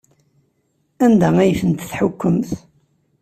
[1.05, 2.49] Anda ay tent-tḥukkemt?